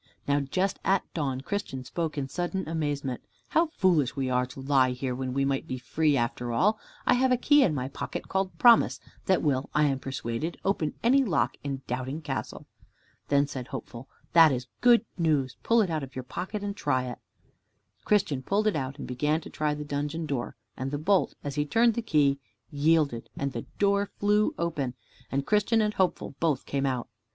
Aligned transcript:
Now 0.27 0.39
just 0.39 0.79
at 0.83 1.03
dawn 1.13 1.41
Christian 1.41 1.83
spoke 1.83 2.17
in 2.17 2.27
sudden 2.27 2.67
amazement. 2.67 3.21
"How 3.49 3.67
foolish 3.67 4.15
we 4.15 4.31
are 4.31 4.47
to 4.47 4.59
lie 4.59 4.93
here, 4.93 5.13
when 5.13 5.31
we 5.31 5.45
might 5.45 5.67
be 5.67 5.77
free 5.77 6.17
after 6.17 6.51
all. 6.51 6.79
I 7.05 7.13
have 7.13 7.31
a 7.31 7.37
key 7.37 7.61
in 7.61 7.75
my 7.75 7.87
pocket 7.87 8.27
called 8.27 8.57
Promise, 8.57 8.99
that 9.27 9.43
will, 9.43 9.69
I 9.75 9.83
am 9.83 9.99
persuaded, 9.99 10.57
open 10.65 10.95
any 11.03 11.23
lock 11.23 11.55
in 11.63 11.83
Doubting 11.85 12.23
Castle." 12.23 12.65
Then 13.27 13.45
said 13.45 13.67
Hopeful, 13.67 14.09
"That 14.33 14.51
is 14.51 14.65
good 14.81 15.05
news, 15.19 15.55
pull 15.61 15.83
it 15.83 15.91
out 15.91 16.01
of 16.01 16.15
your 16.15 16.23
pocket 16.23 16.63
and 16.63 16.75
try." 16.75 17.15
Christian 18.03 18.41
pulled 18.41 18.65
it 18.65 18.75
out 18.75 18.97
and 18.97 19.07
began 19.07 19.39
to 19.41 19.51
try 19.51 19.75
the 19.75 19.85
dungeon 19.85 20.25
door, 20.25 20.55
and 20.75 20.89
the 20.89 20.97
bolt, 20.97 21.35
as 21.43 21.53
he 21.53 21.63
turned 21.67 21.93
the 21.93 22.01
key, 22.01 22.39
yielded, 22.71 23.29
and 23.37 23.51
the 23.53 23.67
door 23.77 24.09
flew 24.17 24.55
open, 24.57 24.95
and 25.31 25.45
Christian 25.45 25.79
and 25.79 25.93
Hopeful 25.93 26.33
both 26.39 26.65
came 26.65 26.87
out. 26.87 27.07